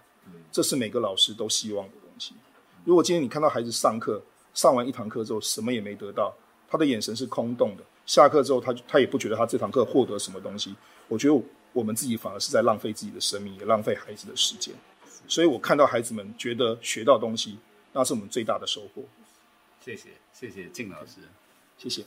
[0.50, 2.34] 这是每个老师都希望的东西。
[2.86, 4.22] 如果今天你看到孩子上课
[4.54, 6.34] 上完一堂课之后什么也没得到，
[6.70, 10.74] 他的眼神是空洞的，下课之后他他也不觉得他这堂课获得什么东西，
[11.10, 14.74] 我觉得我们自己反而是在浪费自己的生命，也浪费孩子的时间。
[15.28, 17.58] 所以我看到孩子们觉得学到东西，
[18.00, 19.04] 那是我们最大的收获。
[19.84, 21.16] 谢谢，谢谢靳老师。
[21.78, 22.06] 谢谢。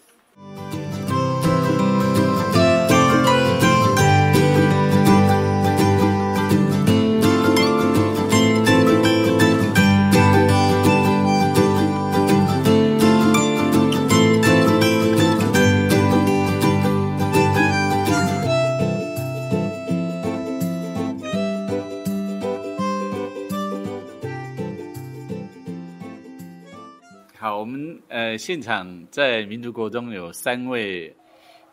[28.37, 31.14] 现场在民族国中有三位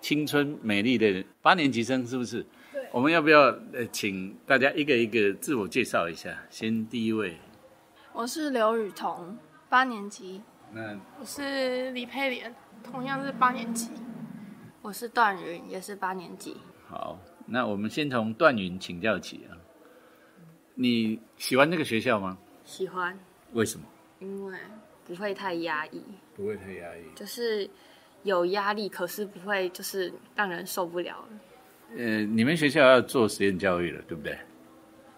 [0.01, 2.45] 青春美丽的八年级生，是不是？
[2.71, 2.87] 对。
[2.91, 3.41] 我们要不要
[3.73, 6.37] 呃请大家一个一个自我介绍一下？
[6.49, 7.37] 先第一位，
[8.13, 10.41] 我是刘雨桐，八年级。
[10.71, 13.89] 那我是李佩莲，同样是八年级。
[14.81, 16.55] 我是段云，也是八年级。
[16.87, 19.57] 好，那我们先从段云请教起啊。
[20.75, 22.37] 你喜欢这个学校吗？
[22.63, 23.17] 喜欢，
[23.53, 23.85] 为什么？
[24.19, 24.57] 因为
[25.09, 26.03] 不会太压抑，
[26.35, 27.01] 不会太压抑。
[27.15, 27.67] 就是
[28.21, 31.29] 有压力，可是不会就是让人受不了了。
[31.97, 34.37] 呃，你们学校要做实验教育了，对不对？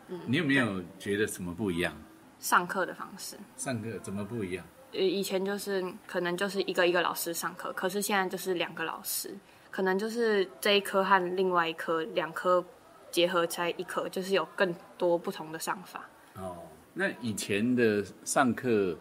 [0.08, 0.22] 嗯。
[0.26, 1.94] 你有没有觉得什么不一样？
[2.40, 4.66] 上课的方式，上课怎么不一样？
[4.94, 9.36] 呃，以前就是可能就是一个一个老师上课，可是现在就是两个老师，
[9.70, 12.64] 可能就是这一科和另外一科两科
[13.12, 16.10] 结合在一科，就是有更多不同的上法。
[16.38, 18.98] 哦，那以前的上课，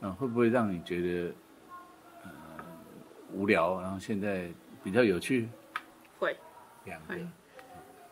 [0.00, 1.34] 嗯、会不会让你觉得
[2.22, 2.30] 呃
[3.32, 3.80] 无聊？
[3.80, 4.48] 然后现在
[4.82, 5.48] 比较有趣？
[6.18, 6.36] 会，
[6.84, 7.14] 两个，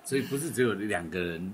[0.02, 1.52] 所以不是只有两个人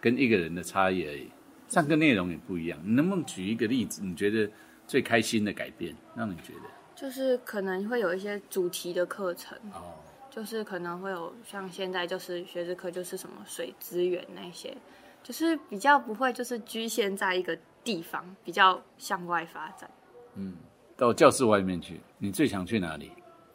[0.00, 1.30] 跟一个人的差异而已，
[1.68, 2.78] 上课内容也不一样。
[2.84, 4.02] 你能不能举一个例子？
[4.02, 4.50] 你觉得
[4.86, 6.60] 最开心的改变，让你觉得？
[6.94, 9.94] 就是可能会有一些主题的课程，哦，
[10.30, 14.76] 就是可能会有像现在就是学制课就是什么水资源那些，
[15.22, 19.90] 就是比较不会就是局限在一个地方，比较向外发展，
[20.34, 20.54] 嗯，
[20.96, 23.10] 到教室外面去，你最想去哪里？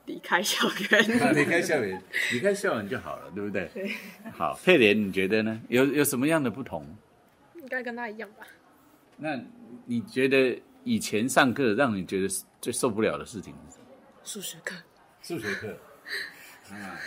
[0.05, 1.01] 离开校园。
[1.33, 2.01] 离开校园，
[2.33, 3.69] 离开校园就好了，对不对？
[3.73, 3.91] 对。
[4.33, 5.61] 好，佩莲，你觉得呢？
[5.69, 6.85] 有有什么样的不同？
[7.55, 8.45] 应该跟他一样吧？
[9.15, 9.39] 那
[9.85, 12.27] 你觉得以前上课让你觉得
[12.59, 13.85] 最受不了的事情是什么？
[14.25, 14.75] 数学课，
[15.21, 15.77] 数学课。
[16.71, 16.99] 啊，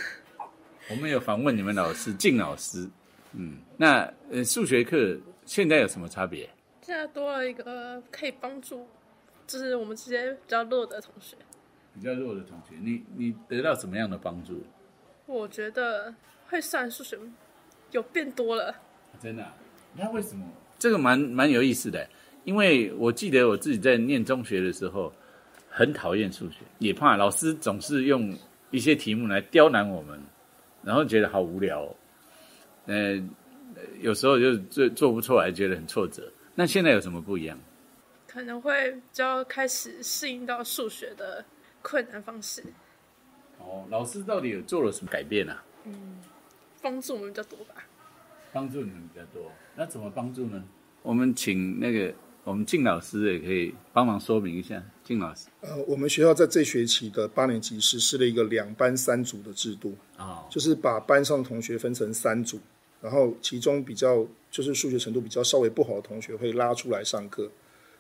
[0.89, 2.89] 我们有访问你们老师靳老师，
[3.33, 6.49] 嗯，那呃数学课现在有什么差别？
[6.87, 8.87] 现在多了一个可以帮助，
[9.44, 11.37] 就是我们这些比较弱的同学。
[11.92, 14.62] 比较弱的同学，你你得到什么样的帮助？
[15.27, 16.14] 我觉得
[16.46, 17.18] 会算数学
[17.90, 18.72] 有变多了。
[19.20, 19.53] 真的、啊？
[19.96, 20.46] 那为什么？
[20.79, 22.09] 这个蛮蛮有意思的，
[22.44, 25.12] 因为我记得我自己在念中学的时候，
[25.68, 28.33] 很讨厌数学，也怕老师总是用
[28.70, 30.20] 一些题目来刁难我们，
[30.85, 31.96] 然后觉得好无聊、哦。
[32.87, 33.20] 呃，
[34.01, 36.22] 有时候就做做不出来，觉得很挫折。
[36.57, 37.57] 那现在有什么不一样？
[38.27, 41.45] 可能会比较开始适应到数学的
[41.81, 42.62] 困难方式，
[43.59, 45.62] 哦，老师到底有做了什么改变啊？
[46.83, 47.75] 帮助我们比较多吧。
[48.53, 50.62] 帮助你们比较多，那怎么帮助呢？
[51.03, 52.12] 我们请那个
[52.45, 54.83] 我们靳老师也可以帮忙说明一下。
[55.05, 62.61] 靳老师，呃，我们学校在这学期的八年级实施了一个两班三组的制度，哦，就是把班上同学分成三组，
[63.07, 67.49] 然后其中比较就是数学程度比较稍微不好的同学会拉出来上课，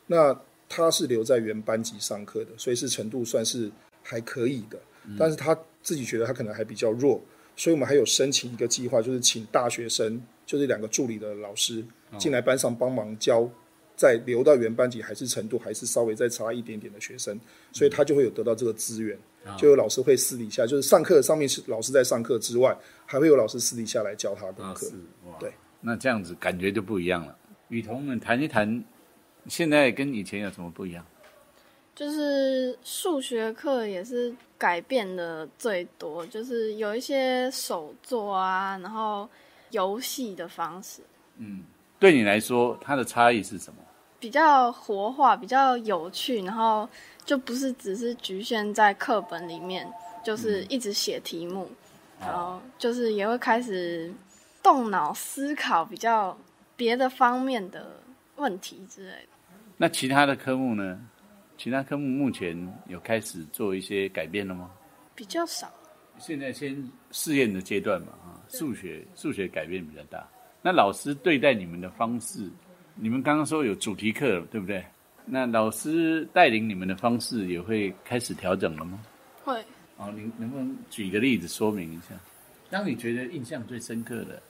[0.08, 0.36] 那
[0.68, 3.70] 他是留在原班级上课的，所以是程度算是
[4.02, 4.76] 还可以的，
[5.16, 7.20] 但是他自己觉得他可能还比较弱，
[7.54, 11.84] 所以我们还有申请一个计划，就是请大学生，就是两个助理的老师
[12.18, 13.48] 进来班上帮忙教
[13.96, 17.38] 再留到原班级还是程度还是稍微再差一点点的学生，
[17.72, 19.18] 所以他就会有得到这个资源，
[19.56, 22.76] 就有老师会私底下就是上课上面是老师在上课之外，
[23.06, 24.86] 还会有老师私底下来教他功课。
[25.24, 27.36] 哇对，那这样子感觉就不一样了。
[27.68, 28.84] 雨桐们谈一谈，
[29.48, 31.04] 现在跟以前有什么不一样？
[31.94, 39.26] 就是数学课也是改变的最多，就是有一些手作啊，然后
[39.70, 41.00] 游戏的方式
[41.38, 41.62] 嗯，
[41.98, 43.78] 对你来说，它的差异是什么？
[44.18, 46.88] 比较活化，比较有趣，然后
[47.24, 49.86] 就不是只是局限在课本里面，
[50.24, 51.70] 就是一直写题目，
[52.20, 54.12] 然后就是也会开始
[54.62, 56.36] 动脑思考比较
[56.76, 58.00] 别的方面的
[58.36, 59.28] 问题之类的。
[59.76, 60.98] 那其他的科目呢？
[61.58, 64.70] 其他科目目前有开始做一些改变了吗？
[65.14, 65.72] 比较少，
[66.18, 70.26] 现在先试验的阶段嘛，啊，数学数学改变比较大。
[70.62, 72.48] 那老师对待你们的方式，
[72.94, 74.84] 你们刚刚说有主题课，对不对？
[75.24, 79.00] 那老师带领你们的方式也会开始调整了吗？
[79.44, 79.64] 会
[79.96, 82.14] 哦，您能不能举个例子说明一下？
[82.70, 84.42] 让你觉得印象最深刻的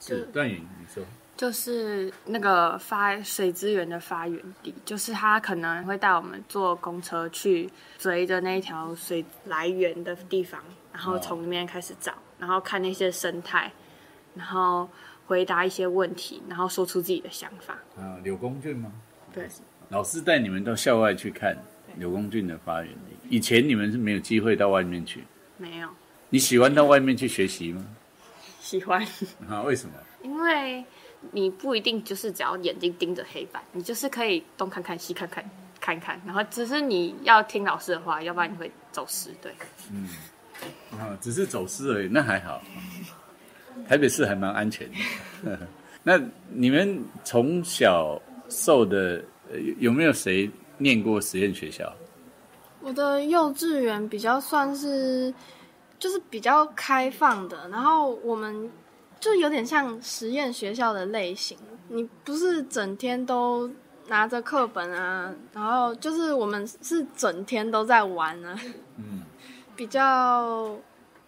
[0.00, 1.04] 是段云，你说
[1.36, 10.60] 就是那个发水资源的发源地，就是他可能会带我们坐公车去随着那一条水来源的地方，
[10.92, 13.70] 然后从里面开始找，然后看那些生态，
[14.34, 14.88] 然后
[15.26, 17.74] 回答一些问题，然后说出自己的想法。
[17.96, 18.92] 啊，柳公俊吗？
[19.32, 19.48] 对，
[19.88, 21.56] 老师带你们到校外去看
[21.96, 23.16] 柳公俊的发源地。
[23.28, 25.24] 以前你们是没有机会到外面去，
[25.56, 25.88] 没有
[26.30, 27.84] 你喜欢到外面去学习吗？
[28.60, 29.06] 喜欢，
[29.48, 29.94] 啊，为什么？
[30.22, 30.84] 因为
[31.30, 35.44] 你不一定就是只要眼睛盯着黑板，你就是可以东看看西看看
[35.80, 39.30] 看看，然后只是你要听老师的话，要不然你会走失。
[39.40, 39.52] 对，
[40.98, 42.60] 啊，只是走失而已，那还好。
[43.88, 44.88] 台北市还蛮安全
[45.44, 45.58] 的。
[46.02, 46.20] 那
[46.50, 51.92] 你们从小受的，呃有没有谁念过实验学校？
[52.80, 55.34] 我的幼稚园比较算是，
[55.98, 58.70] 就是比较开放的，然后我们
[59.18, 61.58] 就有点像实验学校的类型。
[61.88, 63.68] 你不是整天都
[64.08, 68.56] 拿着课本啊，然后就是我们是整天都在玩啊，
[68.96, 69.22] 嗯，
[69.74, 70.76] 比较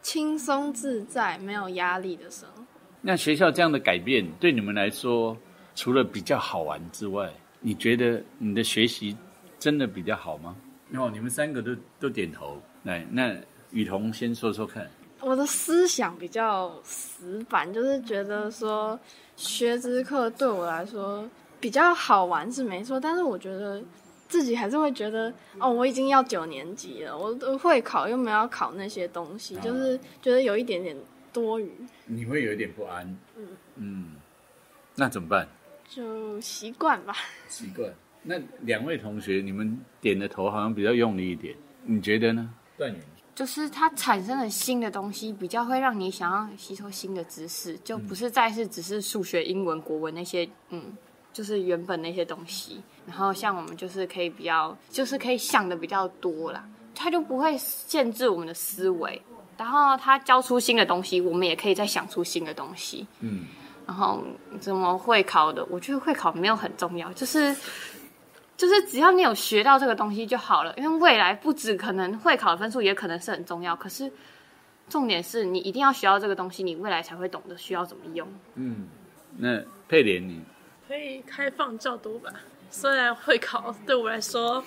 [0.03, 2.63] 轻松自在、没有压力的生活。
[3.01, 5.37] 那学校这样的改变对你们来说，
[5.75, 9.17] 除了比较好玩之外，你觉得你的学习
[9.59, 10.57] 真的比较好吗？
[10.95, 12.61] 哦，你们三个都都点头。
[12.83, 13.37] 来，那
[13.71, 14.89] 雨桐先说说看。
[15.21, 18.99] 我的思想比较死板，就是觉得说
[19.37, 21.29] 学资课对我来说
[21.61, 23.83] 比较好玩是没错，但是我觉得
[24.29, 30.97] 自己还是会觉得哦，我已经要九年级了，我都会考又没有考那些东西，就是觉得有一点点
[31.33, 31.73] 多余，
[32.07, 33.19] 你会有一点不安。
[33.77, 34.15] 嗯
[34.95, 35.49] 那怎么办？
[35.89, 37.15] 就习惯吧。
[37.49, 37.91] 习惯。
[38.23, 41.55] 那两位同学，你们点的头好像比较用力一点，
[41.85, 42.53] 你觉得呢？
[42.77, 42.99] 段云。
[43.35, 50.83] 就是它产生了新的东西，比较会让你想要吸收新的知识，就不是再是只是数学、英文、国文那些，嗯，
[51.33, 52.81] 就是原本那些东西。
[53.07, 56.63] 然后像我们就是可以比较，就是可以想的比较多啦，
[56.95, 59.21] 它就不会限制我们的思维。
[59.57, 63.07] 然后它教出新的东西，我们也可以再想出新的东西。
[63.21, 63.47] 嗯，
[63.87, 64.23] 然后
[64.61, 65.65] 怎么会考的？
[65.71, 67.57] 我觉得会考没有很重要，就是
[68.57, 70.73] 就是只要你有学到这个东西就好了。
[70.77, 73.75] 因为未来不止可能会考的分数，也可能是很重要。
[73.75, 74.13] 可是
[74.89, 78.29] 重点是你一定要学到这个东西，你未来才会懂得需要怎么用。
[78.55, 78.87] 嗯，
[79.39, 80.41] 那佩莲你
[80.89, 82.33] 可以开放较多吧。
[82.71, 84.65] 虽然会考对我来说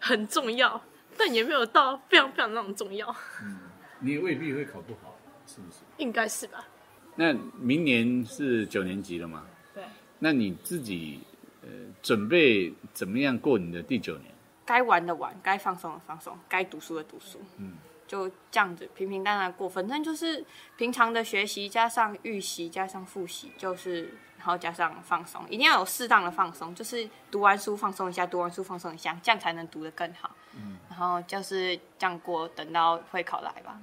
[0.00, 0.82] 很重要，
[1.16, 3.08] 但也没有到非常非常那种重要，
[3.40, 3.60] 嗯
[4.00, 5.78] 你也未必会考不好，是不是？
[5.98, 6.66] 应该是吧？
[7.14, 9.46] 那明年是九年级了嘛？
[9.72, 9.84] 对。
[10.18, 11.20] 那你自己
[11.62, 11.68] 呃
[12.02, 14.34] 准备怎么样过你的第九年？
[14.66, 17.40] 该玩的玩，该放松的放松，该读书的读书。
[17.58, 17.74] 嗯，
[18.06, 20.44] 就这样子平平淡淡过，反正就是
[20.76, 24.12] 平常的学习加上预习加上复习，就是
[24.44, 30.30] 然后加上放松，一定要有适当的放松，就是读完书放松一下，读完书放松一下，这样才能读得更好。
[30.54, 33.80] 嗯，然后就是这样过，等到会考来吧。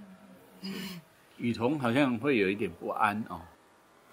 [1.37, 3.41] 雨桐好像会有一点不安哦，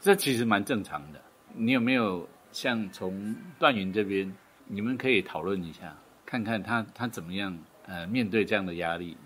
[0.01, 1.21] 这其实蛮正常的。
[1.53, 4.35] 你有没有像从段云这边，
[4.65, 5.95] 你们可以讨论一下，
[6.25, 9.19] 看看他他怎么样呃面对这样的压力？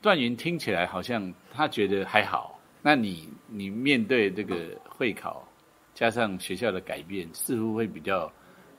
[0.00, 5.46] 段云听起来好像他觉得还好，那你你面对这个会考，
[5.94, 8.30] 加上学校的改变，似乎会比较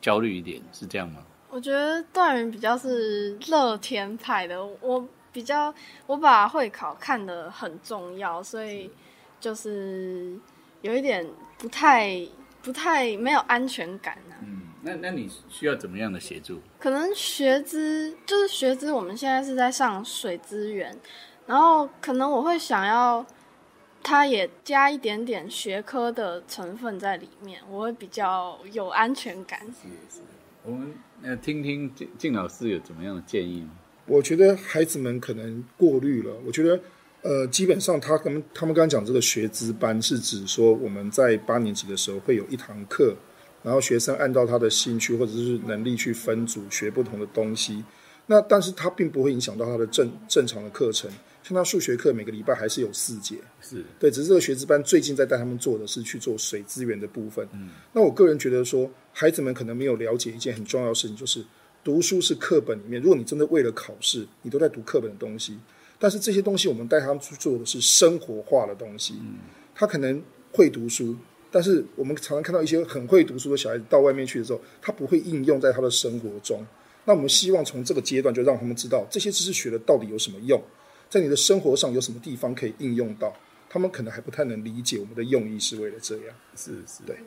[0.01, 1.23] 焦虑一点，是这样吗？
[1.49, 5.73] 我觉得段云比较是乐天派的，我比较
[6.05, 8.91] 我把会考看得很重要，所以
[9.39, 10.37] 就是
[10.81, 11.25] 有一点
[11.57, 12.27] 不太
[12.61, 14.35] 不太没有安全感啊。
[14.41, 16.59] 嗯，那那你需要怎么样的协助？
[16.77, 20.93] 可能学资就是学资，我们现在是在上水资源，
[21.45, 23.25] 然后可能我会想要，
[24.07, 29.59] 它也加一点点学科的成分在里面，我会比较有安全感。
[29.61, 30.21] 是是
[30.61, 30.93] 我们
[31.23, 33.71] 呃听听静静老师有怎么样的建议吗？
[34.05, 36.31] 我觉得孩子们可能过滤了。
[36.45, 36.79] 我觉得，
[37.23, 43.15] 呃，基本上他跟他们刚刚讲这个学资班是指说我们在八年级的时候会有一堂课，
[43.63, 47.83] 然后学生按照他的兴趣或者是能力去分组学不同的东西。
[48.27, 51.09] 那但是他并不会影响到他的正正常的课程。
[51.45, 57.47] 像他数学课每个礼拜还是有四节，是对，只是这个学资班最近在带他们做的是去做水资源的部分。
[57.53, 61.45] 嗯，那我个人觉得说，孩子们可能没有了解一件很重要的事情，就是
[61.83, 65.59] 读书是课本里面，如果你真的为了考试，你都在读课本的东西，
[65.99, 69.13] 但是这些东西我们带他们去做的是生活化的东西。
[69.19, 69.35] 嗯，
[69.75, 70.19] 他可能
[70.51, 71.15] 会读书，
[71.51, 76.65] 但是我们常常看到一些很会读书的小孩子到外面去的时候，他不会应用在他的生活中。
[77.05, 80.59] 那我们希望从这个阶段就让他们知道这些知识学的到底有什么用。
[81.09, 83.33] 在你的生活上有什么地方可以应用到？
[83.67, 86.35] 他们可能还不太能理解我们的用意是为了这样。
[86.55, 87.17] 是是，对。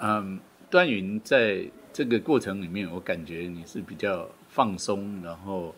[0.00, 0.38] 嗯，
[0.68, 1.64] 端云在
[1.94, 5.74] 这个过程里面，我感觉你是比较放松，然后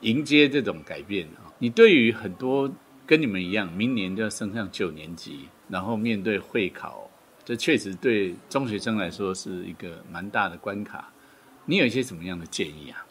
[0.00, 1.48] 迎接这种改变啊。
[1.58, 2.70] 你对于很多
[3.06, 7.10] 跟你们一样，明年就要升上九年级，然后面对会考，
[7.42, 11.10] 这确实对中学生来说是一个蛮大的关卡。
[11.64, 13.06] 你有一些什么样的建议啊？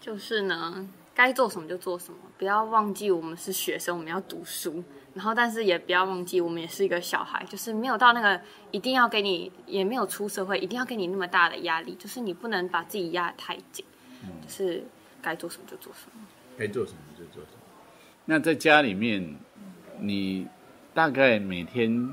[0.00, 0.88] 就是呢。
[1.12, 4.82] 该做什么就做什么，不要忘记我们是学生，我们要读书。
[5.14, 8.38] 然后，但是也不要忘记，我们也是一个小孩，就是没有到那个
[8.70, 11.94] 一定要给你，也没有出社会，一定要给你那么大的压力。
[11.94, 13.82] 就是你不能把自己压得太紧，
[14.42, 14.84] 就是
[15.22, 16.22] 该做什么就做什么。
[16.58, 17.62] 该做什么就做什么。
[18.26, 19.36] 那在家里面，
[19.98, 20.46] 你
[20.92, 22.10] 大概每天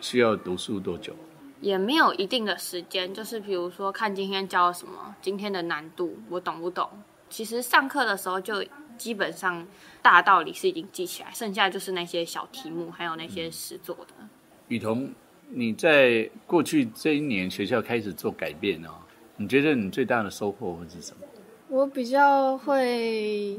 [0.00, 1.12] 需要读书多久？
[1.60, 6.88] 也没有一定的时间，就是比如说看今天教了什么，今天的难度我懂不懂。
[7.28, 8.64] 其实上课的时候就
[8.98, 9.66] 基本上
[10.02, 14.28] 大道理是已经记起来，剩下就是那些小题目，还有那些实做的。
[14.66, 15.10] 雨桐，
[15.48, 18.90] 你在过去这一年学校开始做改变哦，
[19.36, 21.26] 你觉得你最大的收获会是什么？
[21.68, 23.58] 我比较会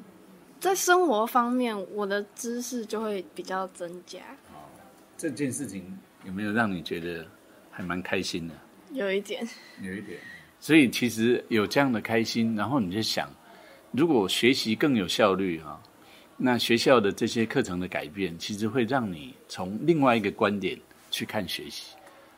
[0.60, 4.20] 在生活方面，我的知识就会比较增加。
[4.54, 4.60] 哦，
[5.18, 7.26] 这件事情有没有让你觉得
[7.72, 8.54] 还蛮开心的？
[8.92, 9.48] 有一点，
[9.82, 10.20] 有一点。
[10.60, 13.30] 所以其实有这样的开心，然后你就想。
[13.92, 15.82] 如果学习更有效率啊，
[16.38, 20.80] 那学校的这些课程的改变，其实会让你从另外一个观点
[21.10, 21.96] 去看学习，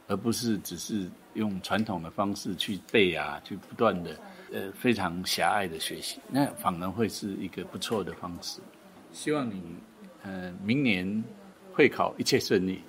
[0.07, 4.17] 而不是只是用传统的方式去背啊，去不断的
[4.53, 8.59] 呃非常狭隘的学习，那反而会是一个不错的方式。
[9.11, 9.61] 希望你
[10.23, 11.23] 呃明年
[11.73, 12.81] 会考一切顺利。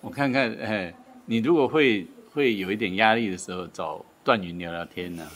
[0.00, 0.92] 我看看，哎，
[1.24, 5.26] 你如果会会有一点压力的时候，找段云聊聊天呢，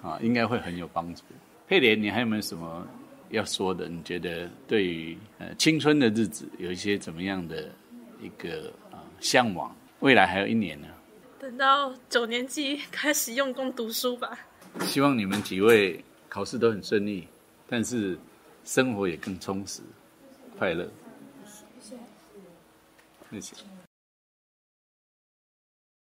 [0.00, 1.22] 啊，应该会很有帮助。
[1.72, 2.86] 佩莲，你还有没有什么
[3.30, 3.88] 要说的？
[3.88, 7.66] 你觉得对于呃青春的日子有一些怎么样的
[8.20, 9.74] 一个啊向往？
[10.00, 10.88] 未来还有一年呢，
[11.40, 14.38] 等到九年级开始用功读书吧。
[14.80, 17.26] 希望你们几位考试都很顺利，
[17.66, 18.18] 但是
[18.66, 19.80] 生活也更充实、
[20.58, 20.86] 快乐。
[21.46, 21.96] 谢谢。
[23.30, 23.54] 谢谢。